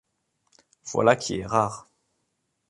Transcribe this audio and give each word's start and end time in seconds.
Voilà 0.85 1.15
qui 1.15 1.35
est 1.37 1.45
rare. 1.45 1.87